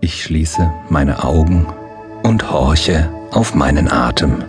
Ich 0.00 0.22
schließe 0.22 0.72
meine 0.88 1.24
Augen 1.24 1.66
und 2.22 2.50
horche 2.52 3.08
auf 3.32 3.54
meinen 3.54 3.90
Atem. 3.90 4.44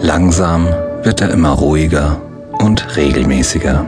Langsam 0.00 0.66
wird 1.02 1.20
er 1.20 1.30
immer 1.30 1.50
ruhiger 1.50 2.20
und 2.58 2.96
regelmäßiger. 2.96 3.86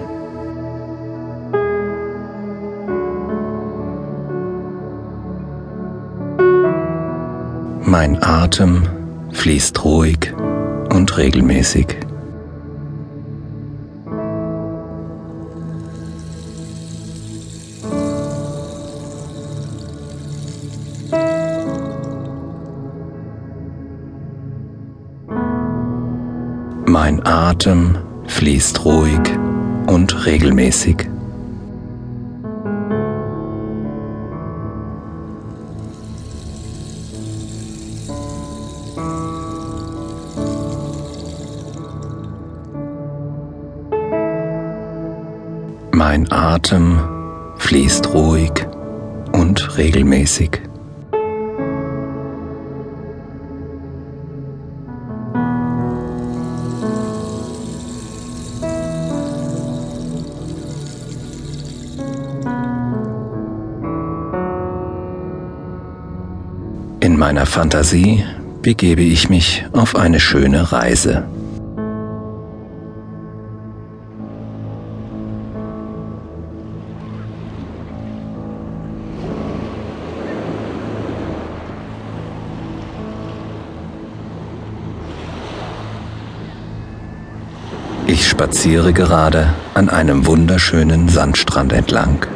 Mein 7.83 8.23
Atem 8.23 8.83
fließt 9.33 9.85
ruhig 9.85 10.33
und 10.93 11.17
regelmäßig. 11.17 12.10
Mein 27.11 27.27
Atem 27.27 27.99
fließt 28.29 28.85
ruhig 28.85 29.37
und 29.89 30.27
regelmäßig. 30.27 31.09
Mein 45.91 46.31
Atem 46.31 47.01
fließt 47.59 48.15
ruhig 48.15 48.53
und 49.33 49.77
regelmäßig. 49.77 50.70
In 67.03 67.17
meiner 67.17 67.47
Fantasie 67.47 68.27
begebe 68.61 69.01
ich 69.01 69.31
mich 69.31 69.65
auf 69.73 69.97
eine 69.97 70.21
schöne 70.21 70.71
Reise. 70.71 71.25
Ich 88.07 88.29
spaziere 88.29 88.93
gerade 88.93 89.55
an 89.73 89.89
einem 89.89 90.27
wunderschönen 90.27 91.09
Sandstrand 91.09 91.73
entlang. 91.73 92.27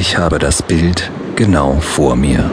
Ich 0.00 0.16
habe 0.16 0.38
das 0.38 0.62
Bild 0.62 1.10
genau 1.34 1.78
vor 1.80 2.14
mir. 2.14 2.52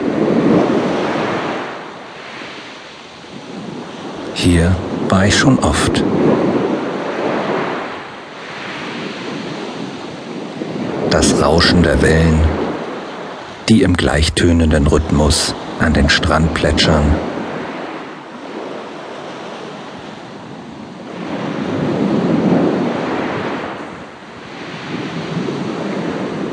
Hier 4.34 4.74
war 5.08 5.26
ich 5.26 5.38
schon 5.38 5.56
oft. 5.60 6.02
Das 11.10 11.40
Rauschen 11.40 11.84
der 11.84 12.02
Wellen, 12.02 12.40
die 13.68 13.82
im 13.82 13.96
gleichtönenden 13.96 14.88
Rhythmus 14.88 15.54
an 15.78 15.92
den 15.92 16.10
Strand 16.10 16.52
plätschern, 16.52 17.14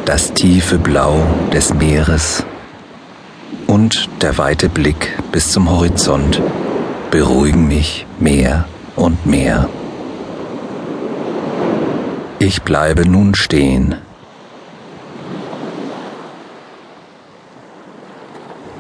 das 0.06 0.34
tiefe 0.34 0.78
Blau 0.78 1.26
des 1.54 1.74
Meeres 1.74 2.44
und 3.68 4.10
der 4.22 4.38
weite 4.38 4.70
Blick 4.70 5.18
bis 5.32 5.52
zum 5.52 5.70
Horizont 5.70 6.42
beruhigen 7.12 7.68
mich 7.68 8.06
mehr 8.20 8.66
und 8.96 9.26
mehr. 9.26 9.70
Ich 12.40 12.64
bleibe 12.64 13.08
nun 13.08 13.36
stehen. 13.36 13.96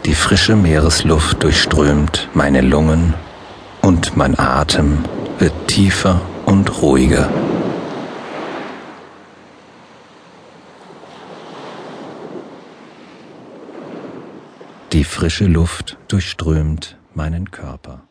Die 0.05 0.15
frische 0.15 0.55
Meeresluft 0.55 1.43
durchströmt 1.43 2.27
meine 2.33 2.61
Lungen 2.61 3.13
und 3.81 4.17
mein 4.17 4.37
Atem 4.37 5.05
wird 5.39 5.53
tiefer 5.67 6.19
und 6.45 6.81
ruhiger. 6.81 7.29
Die 14.93 15.03
frische 15.03 15.45
Luft 15.45 15.97
durchströmt 16.07 16.99
meinen 17.15 17.49
Körper. 17.49 18.03